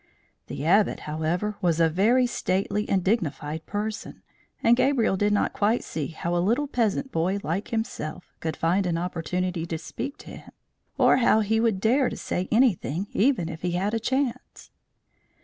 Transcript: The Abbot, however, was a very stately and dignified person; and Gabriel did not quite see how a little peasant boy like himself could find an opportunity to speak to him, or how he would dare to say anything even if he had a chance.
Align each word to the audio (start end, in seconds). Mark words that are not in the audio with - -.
The 0.47 0.65
Abbot, 0.65 1.01
however, 1.01 1.57
was 1.61 1.79
a 1.79 1.87
very 1.87 2.25
stately 2.25 2.89
and 2.89 3.03
dignified 3.03 3.67
person; 3.67 4.23
and 4.63 4.75
Gabriel 4.75 5.15
did 5.15 5.31
not 5.31 5.53
quite 5.53 5.83
see 5.83 6.07
how 6.07 6.35
a 6.35 6.41
little 6.41 6.65
peasant 6.65 7.11
boy 7.11 7.37
like 7.43 7.67
himself 7.67 8.33
could 8.39 8.57
find 8.57 8.87
an 8.87 8.97
opportunity 8.97 9.67
to 9.67 9.77
speak 9.77 10.17
to 10.17 10.37
him, 10.37 10.51
or 10.97 11.17
how 11.17 11.41
he 11.41 11.59
would 11.59 11.79
dare 11.79 12.09
to 12.09 12.17
say 12.17 12.47
anything 12.51 13.09
even 13.13 13.47
if 13.47 13.61
he 13.61 13.73
had 13.73 13.93
a 13.93 13.99
chance. 13.99 14.71